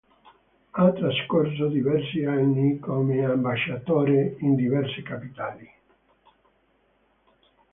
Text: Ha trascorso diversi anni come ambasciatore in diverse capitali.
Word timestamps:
Ha 0.71 0.91
trascorso 0.93 1.67
diversi 1.67 2.25
anni 2.25 2.79
come 2.79 3.23
ambasciatore 3.23 4.35
in 4.39 4.55
diverse 4.55 5.03
capitali. 5.03 5.71